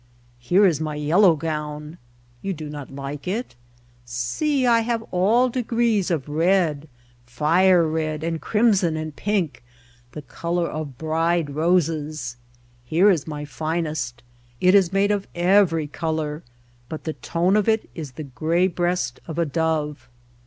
Here 0.39 0.65
is 0.65 0.81
my 0.81 0.95
yellow 0.95 1.35
gown. 1.35 1.99
You 2.41 2.53
do 2.53 2.71
not 2.71 2.89
like 2.89 3.27
it? 3.27 3.55
See, 4.03 4.65
I 4.65 4.79
have 4.79 5.03
all 5.11 5.47
degrees 5.47 6.09
of 6.09 6.27
red, 6.27 6.89
fire 7.23 7.87
red 7.87 8.23
and 8.23 8.41
crimson 8.41 8.97
and 8.97 9.15
pink, 9.15 9.63
the 10.13 10.23
color 10.23 10.67
of 10.67 10.97
bride 10.97 11.51
roses. 11.51 12.35
Here 12.83 13.11
is 13.11 13.27
my 13.27 13.45
finest. 13.45 14.23
It 14.59 14.73
is 14.73 14.91
made 14.91 15.11
of 15.11 15.27
every 15.35 15.85
color, 15.85 16.41
but 16.89 17.03
the 17.03 17.13
tone 17.13 17.55
of 17.55 17.69
it 17.69 17.87
is 17.93 18.13
the 18.13 18.23
gray 18.23 18.65
breast 18.65 19.19
of 19.27 19.37
a 19.37 19.45
dove. 19.45 20.09